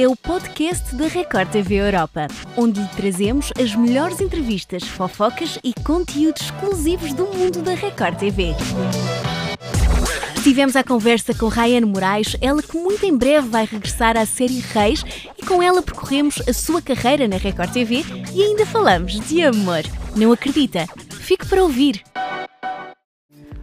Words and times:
é 0.00 0.06
o 0.06 0.14
podcast 0.14 0.94
da 0.94 1.08
Record 1.08 1.50
TV 1.50 1.74
Europa, 1.74 2.28
onde 2.56 2.80
lhe 2.80 2.88
trazemos 2.90 3.52
as 3.60 3.74
melhores 3.74 4.20
entrevistas, 4.20 4.84
fofocas 4.84 5.58
e 5.64 5.74
conteúdos 5.82 6.42
exclusivos 6.42 7.12
do 7.12 7.26
mundo 7.26 7.62
da 7.62 7.74
Record 7.74 8.16
TV. 8.16 8.54
Tivemos 10.44 10.76
a 10.76 10.84
conversa 10.84 11.34
com 11.34 11.48
Rayane 11.48 11.84
Moraes, 11.84 12.36
ela 12.40 12.62
que 12.62 12.78
muito 12.78 13.04
em 13.04 13.16
breve 13.16 13.48
vai 13.48 13.64
regressar 13.64 14.16
à 14.16 14.24
série 14.24 14.60
Reis 14.60 15.02
e 15.36 15.44
com 15.44 15.60
ela 15.60 15.82
percorremos 15.82 16.48
a 16.48 16.52
sua 16.52 16.80
carreira 16.80 17.26
na 17.26 17.36
Record 17.36 17.72
TV 17.72 18.04
e 18.32 18.40
ainda 18.44 18.64
falamos 18.64 19.18
de 19.18 19.42
amor. 19.42 19.82
Não 20.14 20.30
acredita? 20.30 20.86
Fique 21.10 21.44
para 21.44 21.60
ouvir. 21.60 22.04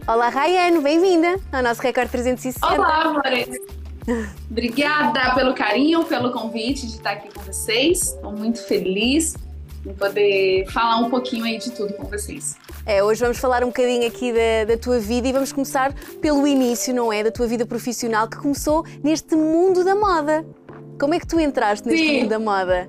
Olá 0.06 0.28
Rayane, 0.28 0.80
bem-vinda 0.80 1.40
ao 1.50 1.62
nosso 1.62 1.80
Record 1.80 2.10
360. 2.10 2.74
Olá, 2.74 3.04
amores. 3.04 3.75
Obrigada 4.50 5.34
pelo 5.34 5.54
carinho, 5.54 6.04
pelo 6.04 6.30
convite 6.32 6.86
de 6.86 6.94
estar 6.94 7.12
aqui 7.12 7.28
com 7.32 7.40
vocês. 7.42 8.14
Estou 8.14 8.32
muito 8.32 8.62
feliz 8.66 9.34
em 9.84 9.94
poder 9.94 10.66
falar 10.70 10.98
um 10.98 11.10
pouquinho 11.10 11.44
aí 11.44 11.58
de 11.58 11.70
tudo 11.70 11.94
com 11.94 12.04
vocês. 12.04 12.56
É, 12.84 13.02
hoje 13.02 13.20
vamos 13.20 13.38
falar 13.38 13.62
um 13.62 13.68
bocadinho 13.68 14.06
aqui 14.06 14.32
da, 14.32 14.74
da, 14.74 14.78
tua 14.78 14.98
vida 14.98 15.28
e 15.28 15.32
vamos 15.32 15.52
começar 15.52 15.92
pelo 16.20 16.46
início, 16.46 16.94
não 16.94 17.12
é? 17.12 17.22
Da 17.22 17.30
tua 17.30 17.46
vida 17.46 17.64
profissional 17.66 18.28
que 18.28 18.36
começou 18.36 18.84
neste 19.02 19.34
mundo 19.36 19.84
da 19.84 19.94
moda. 19.94 20.44
Como 20.98 21.14
é 21.14 21.20
que 21.20 21.26
tu 21.26 21.38
entraste 21.38 21.86
neste 21.86 22.06
Sim. 22.06 22.20
mundo 22.20 22.28
da 22.28 22.38
moda? 22.38 22.88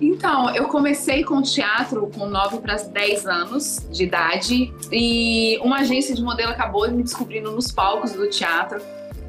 Então, 0.00 0.52
eu 0.52 0.66
comecei 0.66 1.22
com 1.22 1.40
teatro 1.42 2.10
com 2.12 2.26
9 2.26 2.58
para 2.58 2.74
10 2.74 3.26
anos 3.26 3.86
de 3.88 4.02
idade 4.02 4.72
e 4.90 5.58
uma 5.62 5.78
agência 5.78 6.12
de 6.12 6.22
modelo 6.22 6.50
acabou 6.50 6.90
me 6.90 7.04
descobrindo 7.04 7.52
nos 7.52 7.70
palcos 7.70 8.12
do 8.12 8.28
teatro 8.28 8.82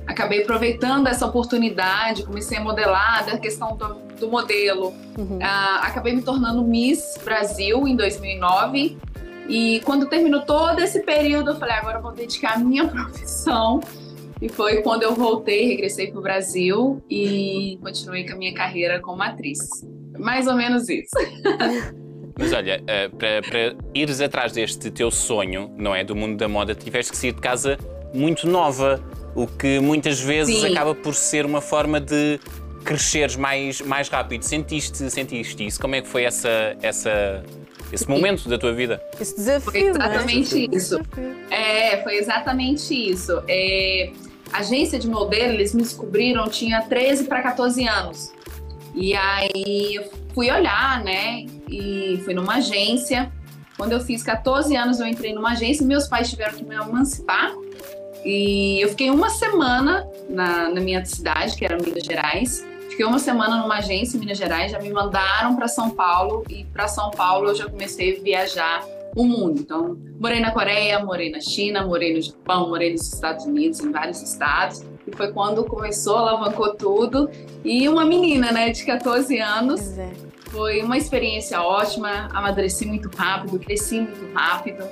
acabei 0.07 0.43
aproveitando 0.43 1.07
essa 1.07 1.25
oportunidade, 1.25 2.23
comecei 2.23 2.57
a 2.57 2.61
modelar 2.61 3.25
da 3.25 3.37
questão 3.37 3.75
do, 3.75 3.95
do 4.19 4.29
modelo. 4.29 4.93
Uhum. 5.17 5.37
Uh, 5.37 5.79
acabei 5.81 6.13
me 6.13 6.21
tornando 6.21 6.63
Miss 6.63 7.17
Brasil 7.23 7.87
em 7.87 7.95
2009. 7.95 8.97
E 9.47 9.81
quando 9.83 10.07
terminou 10.07 10.41
todo 10.41 10.79
esse 10.79 11.01
período, 11.01 11.51
eu 11.51 11.55
falei, 11.55 11.75
agora 11.75 11.97
eu 11.97 12.01
vou 12.01 12.11
dedicar 12.11 12.55
a 12.55 12.59
minha 12.59 12.87
profissão. 12.89 13.81
E 14.41 14.49
foi 14.49 14.81
quando 14.81 15.03
eu 15.03 15.13
voltei, 15.13 15.67
regressei 15.67 16.07
para 16.07 16.19
o 16.19 16.21
Brasil 16.21 17.01
e 17.09 17.79
continuei 17.81 18.25
com 18.25 18.33
a 18.33 18.37
minha 18.37 18.53
carreira 18.53 18.99
como 18.99 19.21
atriz. 19.23 19.59
Mais 20.17 20.47
ou 20.47 20.55
menos 20.55 20.89
isso. 20.89 21.15
Mas 22.37 22.51
olha, 22.51 22.81
uh, 22.81 23.15
para 23.15 23.75
ires 23.93 24.19
atrás 24.19 24.51
deste 24.53 24.89
teu 24.89 25.11
sonho, 25.11 25.71
não 25.77 25.93
é? 25.93 26.03
Do 26.03 26.15
mundo 26.15 26.35
da 26.35 26.47
moda, 26.47 26.73
tiveste 26.73 27.11
que 27.11 27.17
sair 27.17 27.31
de 27.31 27.39
casa 27.39 27.77
muito 28.13 28.47
nova 28.47 29.01
o 29.35 29.47
que 29.47 29.79
muitas 29.79 30.19
vezes 30.19 30.61
Sim. 30.61 30.71
acaba 30.71 30.93
por 30.93 31.15
ser 31.15 31.45
uma 31.45 31.61
forma 31.61 31.99
de 31.99 32.39
cresceres 32.83 33.35
mais, 33.35 33.81
mais 33.81 34.09
rápido. 34.09 34.43
Sentiste, 34.43 35.09
sentiste 35.09 35.65
isso? 35.65 35.79
Como 35.79 35.95
é 35.95 36.01
que 36.01 36.07
foi 36.07 36.23
essa, 36.23 36.75
essa, 36.81 37.43
esse 37.91 38.07
momento 38.07 38.47
da 38.47 38.57
tua 38.57 38.73
vida? 38.73 39.01
Esse 39.19 39.35
desafio. 39.35 39.71
Foi 39.71 39.81
exatamente 39.81 40.67
né? 40.67 40.75
isso. 40.77 40.99
É, 41.49 42.03
foi 42.03 42.17
exatamente 42.17 42.93
isso. 42.93 43.41
É, 43.47 44.11
agência 44.51 44.99
de 44.99 45.07
modelo, 45.07 45.53
eles 45.53 45.73
me 45.73 45.81
descobriram, 45.81 46.47
tinha 46.47 46.81
13 46.81 47.25
para 47.25 47.41
14 47.41 47.87
anos. 47.87 48.31
E 48.93 49.15
aí 49.15 49.95
eu 49.95 50.03
fui 50.35 50.51
olhar, 50.51 51.03
né? 51.03 51.45
E 51.67 52.21
fui 52.23 52.33
numa 52.33 52.55
agência. 52.55 53.31
Quando 53.75 53.93
eu 53.93 53.99
fiz 53.99 54.21
14 54.21 54.75
anos, 54.75 54.99
eu 54.99 55.07
entrei 55.07 55.33
numa 55.33 55.53
agência. 55.53 55.83
Meus 55.83 56.07
pais 56.07 56.29
tiveram 56.29 56.53
que 56.53 56.63
me 56.63 56.75
emancipar 56.75 57.51
e 58.25 58.79
eu 58.81 58.89
fiquei 58.89 59.09
uma 59.09 59.29
semana 59.29 60.07
na, 60.29 60.69
na 60.69 60.81
minha 60.81 61.03
cidade, 61.05 61.55
que 61.55 61.65
era 61.65 61.77
Minas 61.77 62.03
Gerais. 62.03 62.65
Fiquei 62.89 63.05
uma 63.05 63.19
semana 63.19 63.57
numa 63.57 63.77
agência 63.77 64.17
em 64.17 64.19
Minas 64.19 64.37
Gerais, 64.37 64.71
já 64.71 64.79
me 64.79 64.91
mandaram 64.91 65.55
para 65.55 65.67
São 65.67 65.89
Paulo 65.89 66.43
e 66.49 66.63
para 66.65 66.87
São 66.87 67.09
Paulo 67.11 67.49
eu 67.49 67.55
já 67.55 67.67
comecei 67.67 68.17
a 68.17 68.21
viajar 68.21 68.85
o 69.15 69.25
mundo. 69.25 69.59
Então, 69.59 69.97
morei 70.19 70.39
na 70.39 70.51
Coreia, 70.51 71.03
morei 71.03 71.31
na 71.31 71.39
China, 71.39 71.85
morei 71.85 72.13
no 72.13 72.21
Japão, 72.21 72.69
morei 72.69 72.91
nos 72.91 73.13
Estados 73.13 73.45
Unidos, 73.45 73.79
em 73.79 73.91
vários 73.91 74.21
estados. 74.21 74.83
E 75.07 75.15
foi 75.15 75.31
quando 75.31 75.63
começou, 75.63 76.17
alavancou 76.17 76.75
tudo. 76.75 77.29
E 77.63 77.87
uma 77.89 78.05
menina, 78.05 78.51
né, 78.51 78.69
de 78.69 78.85
14 78.85 79.39
anos. 79.39 79.97
É. 79.97 80.11
Foi 80.49 80.83
uma 80.83 80.97
experiência 80.97 81.61
ótima, 81.61 82.29
amadureci 82.31 82.85
muito 82.85 83.09
rápido, 83.15 83.57
cresci 83.59 84.01
muito 84.01 84.33
rápido. 84.35 84.83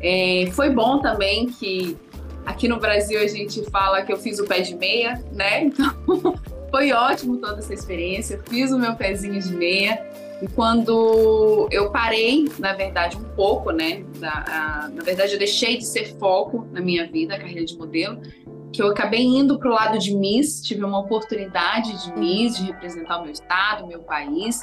É, 0.00 0.48
foi 0.52 0.70
bom 0.70 0.98
também 0.98 1.46
que 1.46 1.94
Aqui 2.46 2.68
no 2.68 2.78
Brasil 2.78 3.20
a 3.20 3.26
gente 3.26 3.62
fala 3.70 4.02
que 4.02 4.12
eu 4.12 4.16
fiz 4.16 4.38
o 4.38 4.46
pé 4.46 4.60
de 4.60 4.74
meia, 4.74 5.22
né? 5.32 5.70
Então 6.70 6.78
foi 6.78 6.92
ótimo 6.92 7.36
toda 7.38 7.58
essa 7.58 7.74
experiência. 7.74 8.40
Fiz 8.48 8.70
o 8.70 8.78
meu 8.78 8.94
pezinho 8.94 9.40
de 9.40 9.52
meia. 9.52 10.06
E 10.40 10.46
quando 10.46 11.68
eu 11.70 11.90
parei, 11.90 12.48
na 12.58 12.72
verdade, 12.72 13.16
um 13.16 13.24
pouco, 13.34 13.72
né? 13.72 14.04
Da, 14.18 14.44
a, 14.46 14.88
na 14.88 15.02
verdade, 15.02 15.32
eu 15.32 15.38
deixei 15.38 15.76
de 15.76 15.84
ser 15.84 16.16
foco 16.16 16.66
na 16.70 16.80
minha 16.80 17.06
vida, 17.10 17.34
a 17.34 17.38
carreira 17.38 17.64
de 17.64 17.76
modelo, 17.76 18.20
que 18.72 18.80
eu 18.80 18.88
acabei 18.88 19.22
indo 19.22 19.58
para 19.58 19.68
o 19.68 19.72
lado 19.72 19.98
de 19.98 20.14
Miss, 20.14 20.62
tive 20.62 20.84
uma 20.84 21.00
oportunidade 21.00 22.04
de 22.04 22.18
Miss, 22.18 22.56
de 22.56 22.64
representar 22.66 23.18
o 23.18 23.24
meu 23.24 23.32
estado, 23.32 23.84
o 23.84 23.88
meu 23.88 24.00
país. 24.00 24.60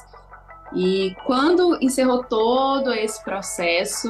E 0.73 1.15
quando 1.25 1.77
encerrou 1.81 2.23
todo 2.23 2.91
esse 2.93 3.23
processo, 3.23 4.09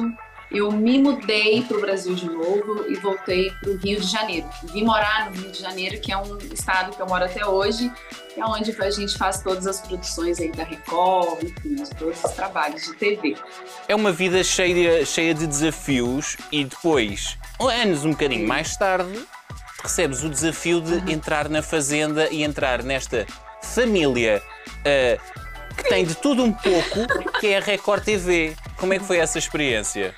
eu 0.50 0.72
me 0.72 0.98
mudei 0.98 1.62
para 1.62 1.76
o 1.76 1.80
Brasil 1.80 2.14
de 2.14 2.26
novo 2.26 2.86
e 2.88 2.94
voltei 2.96 3.50
para 3.60 3.70
o 3.70 3.76
Rio 3.76 4.00
de 4.00 4.06
Janeiro. 4.06 4.48
Vim 4.64 4.84
morar 4.84 5.30
no 5.30 5.36
Rio 5.36 5.52
de 5.52 5.60
Janeiro, 5.60 6.00
que 6.00 6.10
é 6.10 6.16
um 6.16 6.38
estado 6.52 6.94
que 6.96 7.02
eu 7.02 7.06
moro 7.06 7.24
até 7.24 7.44
hoje, 7.44 7.92
que 8.32 8.40
é 8.40 8.44
onde 8.44 8.74
a 8.80 8.90
gente 8.90 9.18
faz 9.18 9.42
todas 9.42 9.66
as 9.66 9.80
produções 9.80 10.40
aí 10.40 10.50
da 10.50 10.64
Record, 10.64 11.42
enfim, 11.42 11.76
todos 11.98 12.24
os 12.24 12.30
trabalhos 12.32 12.82
de 12.82 12.94
TV. 12.94 13.36
É 13.86 13.94
uma 13.94 14.10
vida 14.10 14.42
cheia, 14.42 15.04
cheia 15.04 15.34
de 15.34 15.46
desafios 15.46 16.36
e 16.50 16.64
depois, 16.64 17.36
anos 17.60 18.04
um 18.04 18.12
bocadinho 18.12 18.48
mais 18.48 18.74
tarde, 18.76 19.22
recebes 19.82 20.22
o 20.22 20.30
desafio 20.30 20.80
de 20.80 20.94
uhum. 20.94 21.08
entrar 21.08 21.48
na 21.48 21.62
Fazenda 21.62 22.28
e 22.30 22.42
entrar 22.42 22.82
nesta 22.82 23.26
família 23.62 24.42
uh, 24.80 25.74
que 25.76 25.88
tem 25.88 26.04
de 26.04 26.14
tudo 26.14 26.42
um 26.42 26.52
pouco, 26.52 27.38
que 27.38 27.48
é 27.48 27.58
a 27.58 27.60
Record 27.60 28.02
TV. 28.02 28.56
Como 28.76 28.94
é 28.94 28.98
que 28.98 29.04
foi 29.04 29.18
essa 29.18 29.38
experiência? 29.38 30.14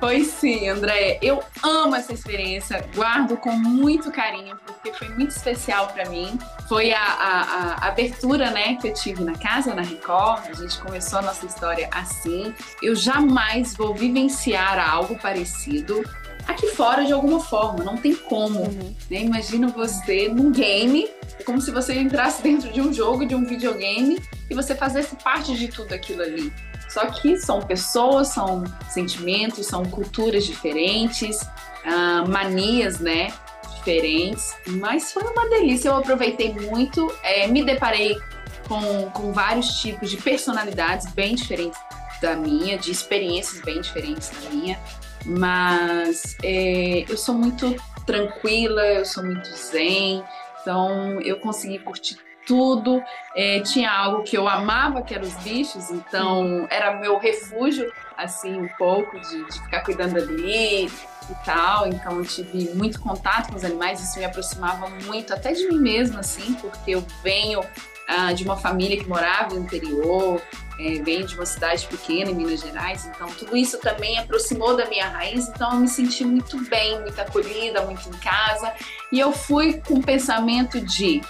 Pois 0.00 0.28
sim, 0.28 0.66
André. 0.66 1.18
Eu 1.20 1.42
amo 1.62 1.94
essa 1.94 2.14
experiência, 2.14 2.82
guardo 2.96 3.36
com 3.36 3.52
muito 3.52 4.10
carinho, 4.10 4.56
porque 4.64 4.94
foi 4.94 5.10
muito 5.10 5.30
especial 5.30 5.88
para 5.88 6.08
mim. 6.08 6.38
Foi 6.66 6.90
a, 6.90 7.02
a, 7.02 7.40
a, 7.42 7.88
abertura 7.88 8.50
né, 8.50 8.76
que 8.76 8.88
eu 8.88 8.94
tive 8.94 9.22
na 9.22 9.36
casa, 9.36 9.74
na 9.74 9.82
Record. 9.82 10.48
A 10.48 10.54
gente 10.54 10.80
começou 10.80 11.18
a 11.18 11.22
nossa 11.22 11.44
história 11.44 11.86
assim. 11.92 12.54
Eu 12.82 12.96
jamais 12.96 13.76
vou 13.76 13.94
vivenciar 13.94 14.78
algo 14.78 15.18
parecido 15.18 16.02
aqui 16.48 16.68
fora 16.68 17.04
de 17.04 17.12
alguma 17.12 17.40
forma, 17.40 17.84
não 17.84 17.98
tem 17.98 18.14
como. 18.14 18.60
Uhum. 18.60 18.94
Né? 19.10 19.20
Imagina 19.20 19.68
você 19.68 20.28
num 20.28 20.50
game, 20.50 21.08
é 21.38 21.42
como 21.42 21.60
se 21.60 21.70
você 21.70 21.94
entrasse 21.98 22.42
dentro 22.42 22.72
de 22.72 22.80
um 22.80 22.92
jogo, 22.92 23.26
de 23.26 23.34
um 23.34 23.44
videogame, 23.44 24.18
e 24.48 24.54
você 24.54 24.74
fizesse 24.74 25.14
parte 25.16 25.54
de 25.54 25.68
tudo 25.68 25.92
aquilo 25.92 26.22
ali. 26.22 26.50
Só 26.90 27.06
que 27.06 27.38
são 27.38 27.62
pessoas, 27.62 28.28
são 28.28 28.64
sentimentos, 28.88 29.66
são 29.66 29.84
culturas 29.84 30.44
diferentes, 30.44 31.40
uh, 31.40 32.28
manias, 32.28 32.98
né? 32.98 33.32
Diferentes. 33.76 34.54
Mas 34.66 35.12
foi 35.12 35.22
uma 35.22 35.48
delícia, 35.48 35.88
eu 35.88 35.96
aproveitei 35.96 36.52
muito. 36.52 37.12
É, 37.22 37.46
me 37.46 37.64
deparei 37.64 38.18
com, 38.66 39.08
com 39.10 39.32
vários 39.32 39.80
tipos 39.80 40.10
de 40.10 40.16
personalidades 40.16 41.12
bem 41.12 41.36
diferentes 41.36 41.78
da 42.20 42.34
minha, 42.34 42.76
de 42.76 42.90
experiências 42.90 43.62
bem 43.62 43.80
diferentes 43.80 44.28
da 44.30 44.50
minha. 44.50 44.78
Mas 45.24 46.36
é, 46.42 47.04
eu 47.08 47.16
sou 47.16 47.36
muito 47.36 47.76
tranquila, 48.04 48.84
eu 48.84 49.04
sou 49.04 49.22
muito 49.22 49.48
zen, 49.54 50.24
então 50.60 51.20
eu 51.20 51.38
consegui 51.38 51.78
curtir 51.78 52.18
tudo. 52.50 53.00
É, 53.36 53.60
tinha 53.60 53.88
algo 53.88 54.24
que 54.24 54.36
eu 54.36 54.48
amava, 54.48 55.02
que 55.02 55.14
eram 55.14 55.22
os 55.22 55.34
bichos, 55.34 55.88
então 55.88 56.66
era 56.68 56.98
meu 56.98 57.16
refúgio, 57.16 57.88
assim, 58.16 58.60
um 58.60 58.68
pouco, 58.76 59.20
de, 59.20 59.44
de 59.44 59.62
ficar 59.62 59.82
cuidando 59.82 60.16
ali 60.16 60.86
e 60.86 61.34
tal. 61.44 61.86
Então 61.86 62.18
eu 62.18 62.24
tive 62.24 62.74
muito 62.74 63.00
contato 63.00 63.50
com 63.50 63.56
os 63.56 63.64
animais, 63.64 64.02
isso 64.02 64.18
me 64.18 64.24
aproximava 64.24 64.90
muito, 65.06 65.32
até 65.32 65.52
de 65.52 65.68
mim 65.68 65.78
mesma, 65.78 66.18
assim, 66.18 66.54
porque 66.54 66.90
eu 66.90 67.04
venho 67.22 67.60
ah, 68.08 68.32
de 68.32 68.42
uma 68.42 68.56
família 68.56 68.98
que 68.98 69.08
morava 69.08 69.54
no 69.54 69.60
interior, 69.60 70.42
é, 70.76 71.00
venho 71.00 71.24
de 71.24 71.36
uma 71.36 71.46
cidade 71.46 71.86
pequena 71.86 72.32
em 72.32 72.34
Minas 72.34 72.62
Gerais, 72.62 73.06
então 73.06 73.28
tudo 73.28 73.56
isso 73.56 73.78
também 73.78 74.18
aproximou 74.18 74.76
da 74.76 74.86
minha 74.86 75.06
raiz, 75.08 75.46
então 75.46 75.74
eu 75.74 75.80
me 75.80 75.88
senti 75.88 76.24
muito 76.24 76.58
bem, 76.68 77.00
muito 77.00 77.20
acolhida, 77.20 77.82
muito 77.82 78.08
em 78.08 78.18
casa, 78.18 78.72
e 79.12 79.20
eu 79.20 79.30
fui 79.30 79.80
com 79.86 79.94
o 79.94 80.02
pensamento 80.02 80.80
de 80.80 81.20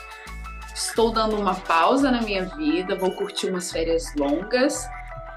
estou 0.89 1.11
dando 1.11 1.37
uma 1.37 1.55
pausa 1.55 2.11
na 2.11 2.23
minha 2.23 2.45
vida, 2.45 2.97
vou 2.97 3.13
curtir 3.13 3.49
umas 3.51 3.71
férias 3.71 4.15
longas 4.17 4.89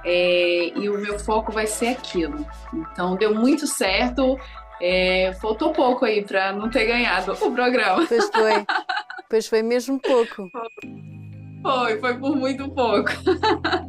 é, 0.06 0.72
e 0.76 0.90
o 0.90 0.98
meu 0.98 1.20
foco 1.20 1.52
vai 1.52 1.68
ser 1.68 1.88
aquilo. 1.88 2.46
Então 2.74 3.16
deu 3.16 3.34
muito 3.34 3.68
certo. 3.68 4.38
É, 4.82 5.34
faltou 5.42 5.72
pouco 5.72 6.04
aí 6.04 6.24
para 6.24 6.52
não 6.52 6.70
ter 6.70 6.86
ganhado 6.86 7.32
o 7.34 7.52
programa. 7.52 8.06
Pois 8.08 8.30
foi. 8.30 8.66
Pois 9.30 9.48
foi 9.48 9.64
mesmo 9.64 10.00
pouco. 10.00 10.48
Foi, 11.64 12.00
foi 12.00 12.18
por 12.20 12.36
muito 12.36 12.70
pouco. 12.70 13.10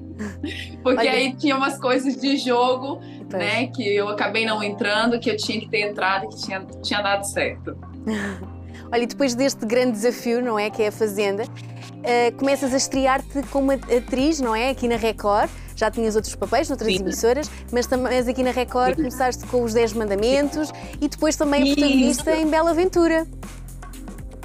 Porque 0.83 1.01
Olha... 1.01 1.11
aí 1.11 1.37
tinha 1.37 1.55
umas 1.55 1.79
coisas 1.79 2.17
de 2.17 2.39
jogo, 2.39 2.99
pois. 3.29 3.43
né, 3.43 3.67
que 3.67 3.95
eu 3.95 4.09
acabei 4.09 4.47
não 4.47 4.62
entrando, 4.62 5.21
que 5.21 5.29
eu 5.29 5.37
tinha 5.37 5.61
que 5.61 5.69
ter 5.69 5.91
entrado 5.91 6.25
e 6.25 6.29
que 6.29 6.43
tinha, 6.47 6.65
tinha 6.83 7.03
dado 7.03 7.25
certo. 7.25 7.77
Olha, 8.94 9.02
e 9.02 9.06
depois 9.06 9.35
deste 9.35 9.67
grande 9.67 9.91
desafio, 9.91 10.41
não 10.41 10.56
é, 10.56 10.70
que 10.70 10.81
é 10.81 10.87
a 10.87 10.93
Fazenda, 10.93 11.43
uh, 11.43 12.37
começas 12.38 12.73
a 12.73 12.76
estrear-te 12.76 13.43
como 13.50 13.73
atriz, 13.73 14.41
não 14.41 14.55
é, 14.55 14.70
aqui 14.70 14.87
na 14.87 14.94
Record. 14.94 15.50
Já 15.75 15.91
tinhas 15.91 16.14
outros 16.14 16.37
papéis 16.37 16.69
noutras 16.69 16.93
Sim. 16.93 17.00
emissoras, 17.00 17.50
mas 17.73 17.88
também 17.88 18.17
aqui 18.17 18.44
na 18.44 18.52
Record 18.52 18.94
começaste 18.94 19.44
com 19.49 19.64
os 19.64 19.75
10 19.75 19.94
Mandamentos 19.94 20.70
e 21.00 21.08
depois 21.08 21.35
também 21.35 21.73
a 21.73 21.75
protagonista 21.75 22.37
em 22.37 22.46
Bela 22.46 22.70
Aventura. 22.70 23.26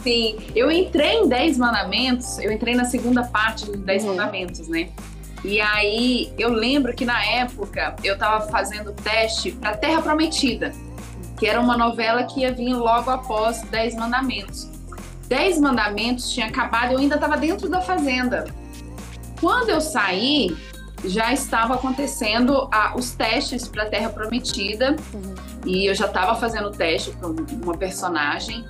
Sim, 0.02 0.40
eu 0.56 0.72
entrei 0.72 1.18
em 1.18 1.28
10 1.28 1.60
Mandamentos, 1.60 2.40
eu 2.40 2.52
entrei 2.52 2.74
na 2.74 2.86
segunda 2.86 3.26
parte 3.26 3.68
dos 3.68 3.78
10 3.78 4.02
uhum. 4.02 4.10
Mandamentos, 4.16 4.68
né? 4.68 4.90
E 5.46 5.62
aí 5.62 6.34
eu 6.40 6.50
lembro 6.50 6.96
que 6.96 7.06
na 7.06 7.24
época 7.24 7.96
eu 8.04 8.16
estava 8.16 8.48
fazendo 8.48 8.94
teste 8.94 9.52
para 9.52 9.78
Terra 9.78 10.02
Prometida, 10.02 10.74
que 11.40 11.48
era 11.48 11.60
uma 11.60 11.78
novela 11.78 12.24
que 12.26 12.42
ia 12.42 12.54
vir 12.54 12.74
logo 12.74 13.10
após 13.10 13.62
Dez 13.64 13.96
Mandamentos. 13.96 14.70
Dez 15.28 15.58
Mandamentos 15.60 16.32
tinha 16.32 16.48
acabado, 16.48 16.94
eu 16.94 17.00
ainda 17.00 17.16
estava 17.16 17.38
dentro 17.38 17.70
da 17.70 17.82
fazenda. 17.82 18.46
Quando 19.40 19.70
eu 19.70 19.80
saí, 19.80 20.56
já 21.06 21.32
estava 21.32 21.76
acontecendo 21.76 22.68
ah, 22.72 22.94
os 22.96 23.12
testes 23.12 23.68
para 23.68 23.86
Terra 23.86 24.10
Prometida 24.10 24.98
uhum. 25.14 25.36
e 25.66 25.86
eu 25.86 25.96
já 25.96 26.08
estava 26.08 26.36
fazendo 26.36 26.72
teste 26.72 27.12
para 27.12 27.30
uma 27.30 27.78
personagem 27.78 28.66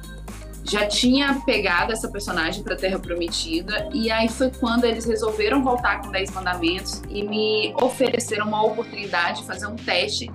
já 0.69 0.85
tinha 0.85 1.41
pegado 1.45 1.91
essa 1.91 2.07
personagem 2.07 2.63
para 2.63 2.75
Terra 2.75 2.99
Prometida 2.99 3.89
e 3.91 4.11
aí 4.11 4.29
foi 4.29 4.51
quando 4.51 4.83
eles 4.83 5.05
resolveram 5.05 5.63
voltar 5.63 6.01
com 6.01 6.11
Dez 6.11 6.29
Mandamentos 6.31 7.01
e 7.09 7.23
me 7.23 7.73
ofereceram 7.81 8.47
uma 8.47 8.63
oportunidade 8.63 9.41
de 9.41 9.47
fazer 9.47 9.65
um 9.65 9.75
teste 9.75 10.31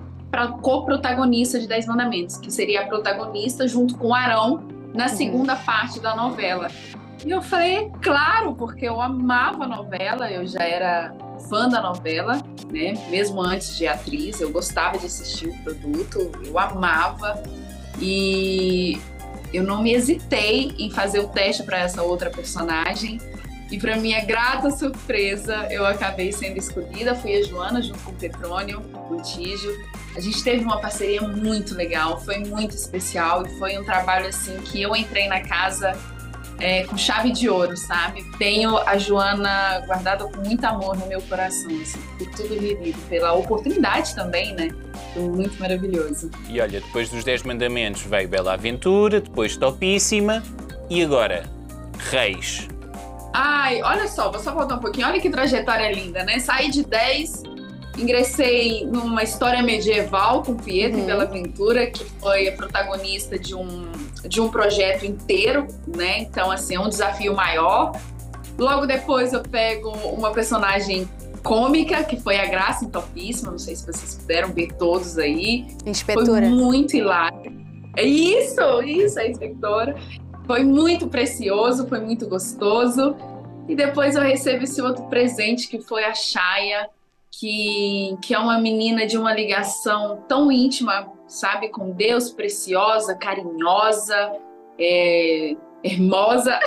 co-protagonista 0.61 1.59
de 1.59 1.67
Dez 1.67 1.85
Mandamentos, 1.85 2.37
que 2.37 2.51
seria 2.51 2.81
a 2.81 2.87
protagonista 2.87 3.67
junto 3.67 3.97
com 3.97 4.13
Arão 4.13 4.67
na 4.93 5.07
uhum. 5.07 5.15
segunda 5.15 5.55
parte 5.55 5.99
da 5.99 6.15
novela. 6.15 6.69
E 7.25 7.31
eu 7.31 7.41
falei, 7.41 7.91
claro, 8.01 8.53
porque 8.55 8.85
eu 8.85 9.01
amava 9.01 9.63
a 9.63 9.67
novela, 9.67 10.31
eu 10.31 10.45
já 10.45 10.63
era 10.63 11.15
fã 11.49 11.67
da 11.67 11.81
novela, 11.81 12.41
né? 12.71 12.93
Mesmo 13.09 13.41
antes 13.41 13.77
de 13.77 13.87
atriz, 13.87 14.39
eu 14.41 14.51
gostava 14.51 14.97
de 14.97 15.05
assistir 15.05 15.47
o 15.47 15.57
produto, 15.63 16.31
eu 16.45 16.59
amava. 16.59 17.41
E 17.99 18.99
eu 19.53 19.63
não 19.63 19.81
me 19.81 19.93
hesitei 19.93 20.73
em 20.77 20.91
fazer 20.91 21.19
o 21.19 21.27
teste 21.27 21.63
para 21.63 21.79
essa 21.79 22.03
outra 22.03 22.29
personagem. 22.29 23.19
E 23.71 23.79
para 23.79 23.95
minha 23.95 24.23
grata 24.23 24.69
surpresa, 24.69 25.67
eu 25.71 25.85
acabei 25.85 26.31
sendo 26.31 26.57
escolhida. 26.57 27.15
Fui 27.15 27.35
a 27.35 27.43
Joana 27.43 27.81
junto 27.81 27.99
com 27.99 28.11
o 28.11 28.15
Petrônio, 28.15 28.81
o 29.09 29.21
Tígio. 29.21 29.71
A 30.15 30.19
gente 30.19 30.43
teve 30.43 30.63
uma 30.63 30.79
parceria 30.79 31.21
muito 31.21 31.75
legal, 31.75 32.19
foi 32.21 32.37
muito 32.39 32.73
especial 32.73 33.45
e 33.45 33.49
foi 33.59 33.77
um 33.77 33.83
trabalho 33.83 34.27
assim 34.27 34.55
que 34.61 34.81
eu 34.81 34.95
entrei 34.95 35.27
na 35.27 35.41
casa 35.41 35.93
é, 36.59 36.83
com 36.85 36.97
chave 36.97 37.31
de 37.31 37.49
ouro, 37.49 37.75
sabe? 37.75 38.23
Tenho 38.37 38.77
a 38.77 38.97
Joana 38.97 39.83
guardada 39.85 40.25
com 40.25 40.37
muito 40.37 40.63
amor 40.63 40.97
no 40.97 41.05
meu 41.07 41.21
coração, 41.23 41.69
assim, 41.81 41.99
por 42.17 42.29
tudo 42.31 42.57
vivido, 42.59 42.97
pela 43.09 43.33
oportunidade 43.33 44.15
também, 44.15 44.53
né? 44.53 44.69
Foi 45.13 45.23
muito 45.23 45.59
maravilhoso. 45.59 46.31
E 46.47 46.61
olha, 46.61 46.79
depois 46.79 47.09
dos 47.09 47.23
10 47.23 47.43
mandamentos 47.43 48.03
veio 48.03 48.27
Bela 48.27 48.53
Aventura, 48.53 49.19
depois 49.19 49.57
Topíssima 49.57 50.41
e 50.89 51.03
agora 51.03 51.43
Reis. 52.09 52.69
Ai, 53.33 53.81
olha 53.81 54.07
só, 54.07 54.31
vou 54.31 54.39
só 54.39 54.53
voltar 54.53 54.75
um 54.75 54.79
pouquinho. 54.79 55.07
Olha 55.07 55.19
que 55.19 55.29
trajetória 55.29 55.91
linda, 55.91 56.23
né? 56.23 56.39
Saí 56.39 56.71
de 56.71 56.85
10, 56.85 57.43
ingressei 57.97 58.85
numa 58.85 59.23
história 59.23 59.61
medieval 59.63 60.43
com 60.43 60.55
Pietro 60.55 60.97
uhum. 60.97 61.03
e 61.03 61.07
Bela 61.07 61.23
Aventura, 61.23 61.87
que 61.87 62.03
foi 62.19 62.47
a 62.47 62.51
protagonista 62.51 63.37
de 63.37 63.55
um 63.55 63.91
de 64.27 64.41
um 64.41 64.49
projeto 64.49 65.05
inteiro, 65.05 65.67
né? 65.87 66.19
Então, 66.19 66.49
assim, 66.49 66.75
é 66.75 66.79
um 66.79 66.89
desafio 66.89 67.35
maior. 67.35 67.91
Logo 68.57 68.85
depois 68.85 69.33
eu 69.33 69.41
pego 69.41 69.89
uma 69.89 70.31
personagem 70.31 71.07
cômica, 71.43 72.03
que 72.03 72.19
foi 72.19 72.39
a 72.39 72.45
Graça 72.47 72.85
em 72.85 72.89
Topíssima, 72.89 73.51
não 73.51 73.59
sei 73.59 73.75
se 73.75 73.85
vocês 73.85 74.15
puderam 74.15 74.51
ver 74.51 74.73
todos 74.73 75.17
aí. 75.17 75.67
Inspetora. 75.85 76.47
Foi 76.47 76.55
muito 76.55 76.95
hilário. 76.95 77.53
É 77.95 78.03
isso, 78.03 78.81
isso, 78.81 79.19
a 79.19 79.27
inspetora. 79.27 79.95
Foi 80.47 80.63
muito 80.63 81.07
precioso, 81.07 81.87
foi 81.87 81.99
muito 81.99 82.27
gostoso. 82.27 83.15
E 83.67 83.75
depois 83.75 84.15
eu 84.15 84.21
recebo 84.21 84.63
esse 84.63 84.81
outro 84.81 85.03
presente 85.05 85.67
que 85.67 85.79
foi 85.79 86.03
a 86.03 86.13
Chaya, 86.13 86.89
que, 87.39 88.17
que 88.21 88.33
é 88.33 88.39
uma 88.39 88.59
menina 88.59 89.05
de 89.05 89.17
uma 89.17 89.33
ligação 89.33 90.23
tão 90.27 90.51
íntima 90.51 91.13
sabe, 91.27 91.69
com 91.69 91.91
Deus, 91.91 92.31
preciosa, 92.31 93.15
carinhosa, 93.15 94.33
é, 94.79 95.55
hermosa, 95.83 96.59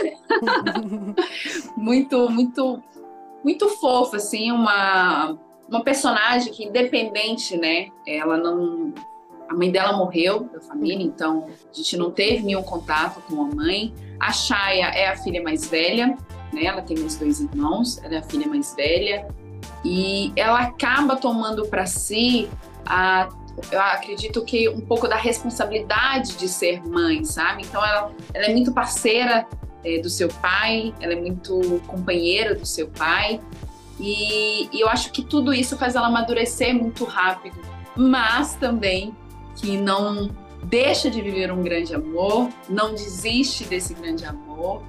muito, 1.77 2.29
muito, 2.31 2.83
muito 3.45 3.69
fofa, 3.69 4.17
assim, 4.17 4.51
uma, 4.51 5.37
uma 5.69 5.83
personagem 5.83 6.53
que 6.53 6.65
independente, 6.65 7.57
né, 7.57 7.89
ela 8.07 8.37
não, 8.37 8.93
a 9.49 9.55
mãe 9.55 9.71
dela 9.71 9.97
morreu 9.97 10.45
da 10.53 10.61
família, 10.61 11.05
então 11.05 11.47
a 11.71 11.75
gente 11.75 11.97
não 11.97 12.11
teve 12.11 12.45
nenhum 12.45 12.63
contato 12.63 13.23
com 13.29 13.43
a 13.43 13.47
mãe. 13.47 13.95
A 14.21 14.33
Chaya 14.33 14.87
é 14.87 15.09
a 15.09 15.17
filha 15.17 15.43
mais 15.43 15.71
velha, 15.71 16.19
né? 16.53 16.65
Ela 16.65 16.83
tem 16.83 16.99
os 16.99 17.17
dois 17.17 17.41
irmãos, 17.41 18.03
ela 18.03 18.17
é 18.17 18.19
a 18.19 18.23
filha 18.23 18.47
mais 18.49 18.75
velha 18.75 19.27
e 19.85 20.33
ela 20.37 20.61
acaba 20.61 21.17
tomando 21.17 21.67
para 21.67 21.87
si 21.87 22.49
a 22.87 23.29
eu 23.73 23.81
acredito 23.81 24.45
que 24.45 24.69
um 24.69 24.81
pouco 24.81 25.09
da 25.09 25.17
responsabilidade 25.17 26.37
de 26.37 26.49
ser 26.49 26.81
mãe, 26.87 27.25
sabe? 27.25 27.63
Então 27.63 27.85
ela, 27.85 28.13
ela 28.33 28.47
é 28.47 28.53
muito 28.53 28.73
parceira 28.73 29.49
é, 29.85 29.99
do 29.99 30.09
seu 30.09 30.29
pai, 30.29 30.95
ela 31.01 31.13
é 31.13 31.17
muito 31.17 31.83
companheira 31.89 32.55
do 32.55 32.65
seu 32.65 32.87
pai, 32.87 33.41
e, 33.99 34.69
e 34.73 34.81
eu 34.81 34.89
acho 34.89 35.11
que 35.11 35.25
tudo 35.25 35.53
isso 35.53 35.77
faz 35.77 35.97
ela 35.97 36.07
amadurecer 36.07 36.75
muito 36.75 37.05
rápido, 37.05 37.59
mas 37.97 38.55
também 38.55 39.15
que 39.57 39.77
não 39.77 40.31
deixa 40.65 41.11
de 41.11 41.21
viver 41.21 41.51
um 41.51 41.63
grande 41.63 41.95
amor, 41.95 42.49
não 42.69 42.93
desiste 42.93 43.65
desse 43.65 43.95
grande 43.95 44.25
amor. 44.25 44.83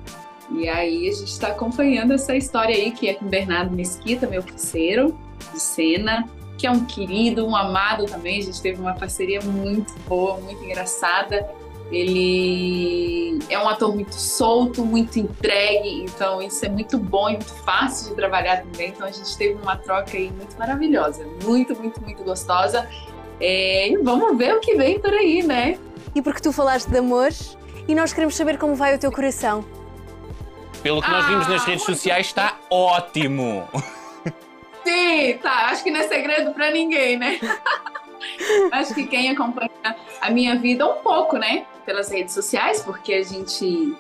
E 0.51 0.67
aí 0.67 1.07
a 1.07 1.11
gente 1.11 1.31
está 1.31 1.49
acompanhando 1.49 2.13
essa 2.13 2.35
história 2.35 2.75
aí 2.75 2.91
que 2.91 3.07
é 3.07 3.13
com 3.13 3.25
Bernardo 3.25 3.75
Mesquita, 3.75 4.27
meu 4.27 4.41
parceiro 4.41 5.17
de 5.53 5.59
cena, 5.59 6.27
que 6.57 6.65
é 6.65 6.71
um 6.71 6.85
querido, 6.85 7.45
um 7.45 7.55
amado 7.55 8.05
também. 8.05 8.39
A 8.39 8.43
gente 8.43 8.61
teve 8.61 8.81
uma 8.81 8.93
parceria 8.93 9.41
muito 9.41 9.93
boa, 10.07 10.37
muito 10.37 10.63
engraçada. 10.63 11.47
Ele 11.91 13.39
é 13.49 13.57
um 13.57 13.67
ator 13.67 13.95
muito 13.95 14.13
solto, 14.13 14.85
muito 14.85 15.17
entregue, 15.17 16.03
então 16.03 16.39
isso 16.39 16.63
é 16.63 16.69
muito 16.69 16.99
bom 16.99 17.29
e 17.29 17.33
muito 17.33 17.53
fácil 17.63 18.09
de 18.09 18.15
trabalhar 18.15 18.61
também. 18.61 18.89
Então 18.89 19.07
a 19.07 19.11
gente 19.11 19.35
teve 19.37 19.59
uma 19.59 19.75
troca 19.75 20.15
aí 20.15 20.31
muito 20.31 20.55
maravilhosa, 20.57 21.25
muito, 21.43 21.75
muito, 21.75 21.99
muito 22.01 22.23
gostosa. 22.23 22.87
É, 23.39 23.89
e 23.89 23.97
vamos 23.97 24.37
ver 24.37 24.53
o 24.55 24.59
que 24.59 24.75
vem 24.75 24.99
por 24.99 25.13
aí, 25.13 25.41
né? 25.41 25.79
E 26.13 26.21
porque 26.21 26.41
tu 26.41 26.51
falaste 26.51 26.89
de 26.89 26.97
amor 26.97 27.29
e 27.87 27.95
nós 27.95 28.13
queremos 28.13 28.35
saber 28.35 28.57
como 28.59 28.75
vai 28.75 28.95
o 28.95 28.99
teu 28.99 29.11
coração. 29.11 29.78
Pelo 30.81 31.01
que 31.01 31.11
nós 31.11 31.25
vimos 31.27 31.47
nas 31.47 31.65
redes 31.65 31.83
ah, 31.83 31.85
sociais, 31.85 32.27
está 32.27 32.57
ótimo! 32.69 33.67
Sim, 34.83 35.37
tá. 35.41 35.67
Acho 35.67 35.83
que 35.83 35.91
não 35.91 35.99
é 35.99 36.07
segredo 36.07 36.53
para 36.53 36.71
ninguém, 36.71 37.17
né? 37.17 37.39
Acho 38.71 38.93
que 38.93 39.05
quem 39.05 39.29
acompanha 39.29 39.69
a 40.21 40.29
minha 40.29 40.55
vida 40.57 40.87
um 40.87 41.01
pouco, 41.01 41.37
né? 41.37 41.65
Pelas 41.85 42.09
redes 42.09 42.33
sociais, 42.33 42.81
porque 42.81 43.13
a 43.13 43.23
gente 43.23 43.95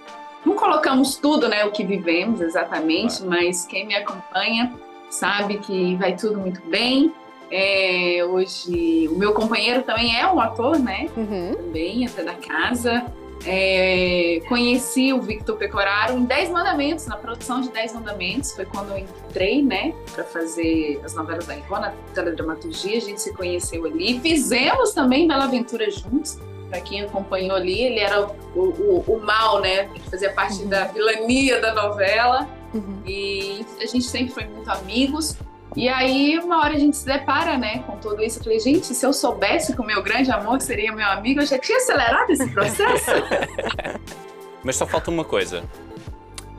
não 0.45 0.55
colocamos 0.55 1.15
tudo, 1.15 1.47
né? 1.47 1.65
O 1.65 1.71
que 1.71 1.83
vivemos 1.83 2.41
exatamente, 2.41 3.23
mas 3.23 3.65
quem 3.65 3.85
me 3.85 3.95
acompanha 3.95 4.73
sabe 5.09 5.57
que 5.57 5.95
vai 5.95 6.15
tudo 6.15 6.39
muito 6.39 6.61
bem. 6.69 7.13
É, 7.51 8.23
hoje, 8.23 9.07
o 9.09 9.17
meu 9.17 9.33
companheiro 9.33 9.81
também 9.83 10.15
é 10.15 10.27
um 10.31 10.39
ator, 10.39 10.77
né? 10.77 11.07
Uhum. 11.17 11.55
Também, 11.55 12.05
até 12.05 12.23
da 12.23 12.35
casa. 12.35 13.05
É, 13.45 14.08
conheci 14.41 15.13
o 15.13 15.21
Victor 15.21 15.57
Pecoraro 15.57 16.17
em 16.17 16.25
Dez 16.25 16.49
Mandamentos, 16.49 17.05
na 17.05 17.15
produção 17.15 17.61
de 17.61 17.69
Dez 17.69 17.93
Mandamentos. 17.93 18.53
Foi 18.53 18.65
quando 18.65 18.91
eu 18.91 18.97
entrei, 18.97 19.63
né, 19.63 19.93
para 20.13 20.23
fazer 20.23 20.99
as 21.03 21.13
novelas 21.13 21.45
da 21.45 21.53
Record, 21.53 21.81
na 21.81 21.93
teledramaturgia. 22.13 22.97
A 22.97 23.01
gente 23.01 23.21
se 23.21 23.33
conheceu 23.33 23.85
ali. 23.85 24.19
Fizemos 24.19 24.91
também 24.93 25.27
Bela 25.27 25.45
Aventura 25.45 25.89
juntos. 25.89 26.37
Para 26.69 26.81
quem 26.81 27.01
acompanhou 27.01 27.55
ali, 27.55 27.81
ele 27.81 27.99
era 27.99 28.27
o, 28.55 28.59
o, 28.59 29.03
o 29.07 29.19
mal, 29.19 29.59
né? 29.59 29.89
Ele 29.95 30.03
fazia 30.11 30.31
parte 30.31 30.61
uhum. 30.61 30.69
da 30.69 30.85
vilania 30.85 31.59
da 31.59 31.73
novela. 31.73 32.47
Uhum. 32.73 33.01
E 33.05 33.65
a 33.81 33.85
gente 33.87 34.05
sempre 34.05 34.31
foi 34.31 34.45
muito 34.45 34.69
amigos. 34.69 35.35
E 35.75 35.87
aí, 35.87 36.37
uma 36.39 36.59
hora 36.59 36.75
a 36.75 36.79
gente 36.79 36.97
se 36.97 37.05
depara, 37.05 37.57
né, 37.57 37.83
com 37.85 37.97
tudo 37.97 38.23
isso. 38.23 38.39
Eu 38.39 38.43
falei, 38.43 38.59
gente, 38.59 38.87
se 38.87 39.05
eu 39.05 39.13
soubesse 39.13 39.73
que 39.73 39.81
o 39.81 39.85
meu 39.85 40.01
grande 40.01 40.31
amor 40.31 40.61
seria 40.61 40.91
meu 40.91 41.07
amigo, 41.07 41.41
eu 41.41 41.45
já 41.45 41.59
tinha 41.59 41.77
acelerado 41.77 42.29
esse 42.31 42.49
processo. 42.49 43.11
Mas 44.63 44.75
só 44.75 44.85
falta 44.85 45.09
uma 45.09 45.23
coisa. 45.23 45.63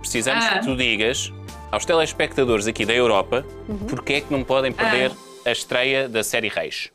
precisamos 0.01 0.45
Ah. 0.47 0.59
que 0.59 0.65
tu 0.65 0.75
digas 0.77 1.31
aos 1.71 1.85
telespectadores 1.85 2.67
aqui 2.67 2.87
da 2.87 2.95
Europa 2.95 3.45
porque 3.89 4.15
é 4.15 4.21
que 4.23 4.33
não 4.33 4.43
podem 4.43 4.73
perder 4.73 5.13
a 5.45 5.53
estreia 5.53 6.09
da 6.09 6.25
série 6.25 6.49
Reis. 6.49 6.91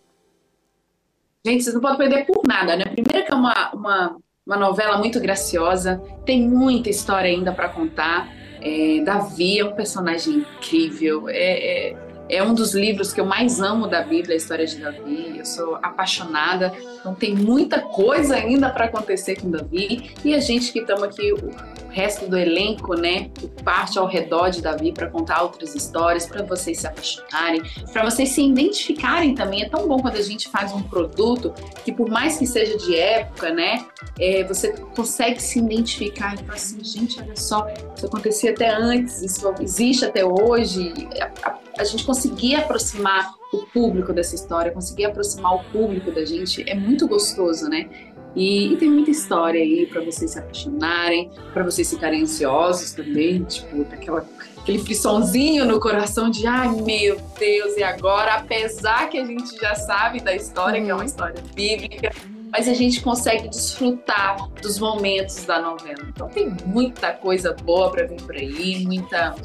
Gente, 1.45 1.63
vocês 1.63 1.73
não 1.75 1.81
podem 1.81 1.97
perder 1.97 2.25
por 2.25 2.41
nada, 2.47 2.75
né? 2.75 2.85
Primeiro 2.85 3.25
que 3.25 3.31
é 3.31 3.35
uma, 3.35 3.71
uma, 3.73 4.17
uma 4.45 4.57
novela 4.57 4.97
muito 4.97 5.19
graciosa, 5.19 6.01
tem 6.25 6.41
muita 6.41 6.89
história 6.89 7.29
ainda 7.29 7.51
para 7.53 7.69
contar. 7.69 8.27
É, 8.61 8.99
Davi 9.03 9.59
é 9.59 9.65
um 9.65 9.75
personagem 9.75 10.37
incrível, 10.37 11.29
é, 11.29 11.89
é, 11.91 11.97
é 12.27 12.41
um 12.43 12.53
dos 12.53 12.73
livros 12.73 13.13
que 13.13 13.21
eu 13.21 13.25
mais 13.25 13.59
amo 13.59 13.87
da 13.87 14.01
Bíblia, 14.01 14.33
a 14.33 14.37
história 14.37 14.65
de 14.65 14.77
Davi. 14.77 15.35
Eu 15.37 15.45
sou 15.45 15.75
apaixonada, 15.75 16.73
então 16.99 17.13
tem 17.13 17.35
muita 17.35 17.81
coisa 17.81 18.35
ainda 18.35 18.69
para 18.69 18.85
acontecer 18.85 19.39
com 19.39 19.49
Davi. 19.49 20.11
E 20.23 20.33
a 20.33 20.39
gente 20.39 20.71
que 20.71 20.79
estamos 20.79 21.03
aqui, 21.03 21.31
o 21.31 21.51
resto 21.89 22.27
do 22.27 22.37
elenco, 22.37 22.95
né, 22.95 23.29
que 23.33 23.47
parte 23.63 23.97
ao 23.99 24.07
redor 24.07 24.49
de 24.49 24.61
Davi 24.61 24.91
para 24.91 25.07
contar 25.07 25.43
outras 25.43 25.75
histórias, 25.75 26.25
para 26.25 26.43
vocês 26.43 26.79
se 26.79 26.87
apaixonarem, 26.87 27.61
para 27.93 28.03
vocês 28.03 28.29
se 28.29 28.41
identificarem 28.41 29.35
também. 29.35 29.61
É 29.61 29.69
tão 29.69 29.87
bom 29.87 29.99
quando 29.99 30.17
a 30.17 30.21
gente 30.21 30.49
faz 30.49 30.73
um 30.73 30.81
produto 30.81 31.53
que, 31.83 31.91
por 31.91 32.09
mais 32.09 32.37
que 32.37 32.47
seja 32.47 32.75
de 32.77 32.97
época, 32.97 33.51
né, 33.51 33.85
é, 34.19 34.43
você 34.43 34.73
consegue 34.95 35.41
se 35.41 35.59
identificar 35.59 36.33
e 36.33 36.37
falar 36.39 36.53
assim, 36.55 36.83
gente, 36.83 37.21
olha 37.21 37.35
só, 37.35 37.67
isso 37.95 38.05
acontecia 38.07 38.51
até 38.51 38.69
antes, 38.69 39.21
isso 39.21 39.53
existe 39.59 40.05
até 40.05 40.25
hoje. 40.25 40.91
A, 41.21 41.49
a, 41.49 41.64
a 41.77 41.83
gente 41.83 42.05
conseguir 42.05 42.55
aproximar 42.55 43.33
o 43.53 43.65
público 43.67 44.13
dessa 44.13 44.35
história, 44.35 44.71
conseguir 44.71 45.05
aproximar 45.05 45.55
o 45.55 45.63
público 45.65 46.11
da 46.11 46.25
gente 46.25 46.67
é 46.69 46.75
muito 46.75 47.07
gostoso, 47.07 47.69
né? 47.69 47.89
E, 48.35 48.73
e 48.73 48.77
tem 48.77 48.89
muita 48.89 49.11
história 49.11 49.61
aí 49.61 49.85
para 49.85 50.01
vocês 50.01 50.31
se 50.31 50.39
apaixonarem, 50.39 51.31
para 51.53 51.63
vocês 51.63 51.89
ficarem 51.89 52.23
ansiosos 52.23 52.91
também, 52.91 53.43
tipo, 53.45 53.85
daquela, 53.85 54.25
aquele 54.57 54.79
frissonzinho 54.79 55.63
no 55.63 55.79
coração 55.79 56.29
de 56.29 56.45
ai 56.45 56.69
meu 56.81 57.17
Deus, 57.39 57.77
e 57.77 57.83
agora? 57.83 58.35
Apesar 58.35 59.09
que 59.09 59.17
a 59.17 59.25
gente 59.25 59.55
já 59.57 59.73
sabe 59.75 60.19
da 60.19 60.35
história, 60.35 60.83
que 60.83 60.89
é 60.89 60.93
uma 60.93 61.05
história 61.05 61.41
bíblica, 61.53 62.11
mas 62.51 62.67
a 62.67 62.73
gente 62.73 63.01
consegue 63.01 63.47
desfrutar 63.47 64.49
dos 64.61 64.79
momentos 64.79 65.45
da 65.45 65.61
novela. 65.61 66.05
Então 66.07 66.27
tem 66.29 66.55
muita 66.65 67.11
coisa 67.13 67.53
boa 67.53 67.89
para 67.91 68.05
vir 68.05 68.21
por 68.21 68.35
aí, 68.35 68.85
muita. 68.85 69.35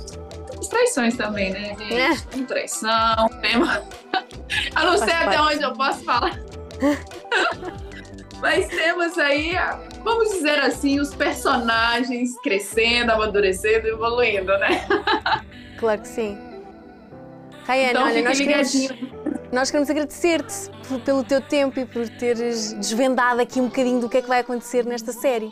Traições 0.68 1.16
também, 1.16 1.50
né, 1.50 1.76
gente? 1.78 1.94
É. 1.94 2.44
Traição, 2.44 3.28
temos. 3.40 3.68
eu 4.76 4.84
não 4.84 4.98
sei 4.98 5.12
até 5.12 5.40
onde 5.40 5.62
eu 5.62 5.72
posso 5.72 6.04
falar. 6.04 6.38
Mas 8.40 8.68
temos 8.68 9.18
aí, 9.18 9.52
vamos 10.02 10.30
dizer 10.30 10.58
assim, 10.60 10.98
os 10.98 11.14
personagens 11.14 12.30
crescendo, 12.42 13.12
amadurecendo 13.12 13.86
evoluindo, 13.86 14.56
né? 14.58 14.86
Claro 15.78 16.02
que 16.02 16.08
sim. 16.08 16.38
Rayane, 17.64 17.90
então 17.90 18.04
olha, 18.04 18.22
nós 18.22 18.38
queremos, 18.38 18.88
nós 19.50 19.70
queremos 19.70 19.88
agradecer-te 19.88 20.70
pelo 21.06 21.24
teu 21.24 21.40
tempo 21.40 21.80
e 21.80 21.86
por 21.86 22.06
teres 22.06 22.74
desvendado 22.74 23.40
aqui 23.40 23.62
um 23.62 23.66
bocadinho 23.68 23.98
do 23.98 24.06
que 24.06 24.18
é 24.18 24.22
que 24.22 24.28
vai 24.28 24.40
acontecer 24.40 24.84
nesta 24.84 25.10
série. 25.10 25.50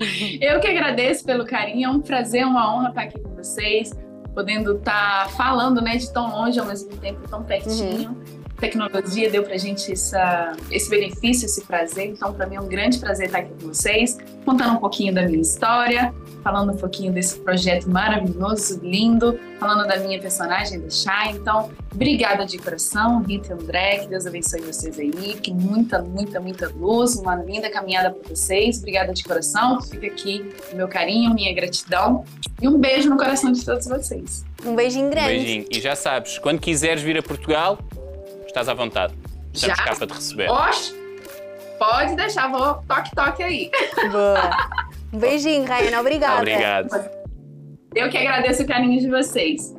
Eu 0.40 0.60
que 0.60 0.66
agradeço 0.66 1.24
pelo 1.24 1.44
carinho, 1.44 1.86
é 1.86 1.90
um 1.90 2.00
prazer, 2.00 2.44
uma 2.46 2.74
honra 2.74 2.88
estar 2.88 3.02
aqui 3.02 3.18
com 3.18 3.30
vocês, 3.30 3.92
podendo 4.34 4.76
estar 4.76 5.30
falando 5.30 5.80
né, 5.80 5.96
de 5.96 6.12
tão 6.12 6.30
longe 6.30 6.58
ao 6.58 6.66
mesmo 6.66 6.90
tempo, 6.96 7.28
tão 7.28 7.42
pertinho. 7.42 8.16
A 8.43 8.43
tecnologia 8.60 9.30
deu 9.30 9.42
pra 9.42 9.56
gente 9.56 9.92
essa, 9.92 10.52
esse 10.70 10.88
benefício, 10.88 11.46
esse 11.46 11.64
prazer, 11.64 12.06
então 12.08 12.32
para 12.32 12.46
mim 12.46 12.56
é 12.56 12.60
um 12.60 12.68
grande 12.68 12.98
prazer 12.98 13.26
estar 13.26 13.38
aqui 13.38 13.50
com 13.60 13.68
vocês, 13.68 14.18
contando 14.44 14.74
um 14.74 14.78
pouquinho 14.80 15.14
da 15.14 15.22
minha 15.22 15.40
história, 15.40 16.14
falando 16.42 16.72
um 16.72 16.76
pouquinho 16.76 17.12
desse 17.12 17.38
projeto 17.38 17.88
maravilhoso, 17.88 18.78
lindo, 18.82 19.38
falando 19.58 19.86
da 19.88 19.96
minha 19.98 20.20
personagem, 20.20 20.80
da 20.80 20.90
Shai. 20.90 21.32
Então, 21.32 21.70
obrigada 21.92 22.44
de 22.44 22.58
coração, 22.58 23.22
Rita 23.22 23.48
e 23.48 23.52
André, 23.52 23.98
que 24.00 24.08
Deus 24.08 24.26
abençoe 24.26 24.60
vocês 24.60 24.98
aí, 24.98 25.10
que 25.40 25.52
muita, 25.52 26.02
muita, 26.02 26.40
muita 26.40 26.68
luz, 26.68 27.16
uma 27.16 27.34
linda 27.36 27.70
caminhada 27.70 28.10
para 28.10 28.28
vocês. 28.28 28.78
Obrigada 28.78 29.12
de 29.12 29.24
coração, 29.24 29.80
fica 29.80 30.06
aqui 30.06 30.50
o 30.72 30.76
meu 30.76 30.86
carinho, 30.86 31.32
minha 31.34 31.52
gratidão 31.54 32.24
e 32.60 32.68
um 32.68 32.78
beijo 32.78 33.08
no 33.08 33.16
coração 33.16 33.50
de 33.50 33.64
todos 33.64 33.86
vocês. 33.86 34.44
Um 34.64 34.74
beijinho 34.74 35.06
Um 35.06 35.10
grande. 35.10 35.28
beijinho. 35.28 35.66
E 35.70 35.80
já 35.80 35.96
sabes, 35.96 36.38
quando 36.38 36.60
quiseres 36.60 37.02
vir 37.02 37.18
a 37.18 37.22
Portugal, 37.22 37.78
estás 38.54 38.68
à 38.68 38.74
vontade. 38.74 39.14
Estamos 39.52 39.76
Já? 39.76 39.84
cá 39.84 39.96
para 39.96 40.06
te 40.06 40.12
receber. 40.12 40.48
Oxe, 40.48 40.94
pode 41.76 42.14
deixar, 42.14 42.48
vou 42.48 42.74
toque-toque 42.86 43.42
aí. 43.42 43.70
Boa. 44.12 44.50
Um 45.12 45.18
beijinho, 45.18 45.64
Rayane. 45.64 45.96
Obrigada. 45.96 46.38
Obrigado. 46.38 47.10
Eu 47.94 48.08
que 48.08 48.18
agradeço 48.18 48.62
o 48.62 48.66
carinho 48.66 49.00
de 49.00 49.08
vocês. 49.08 49.74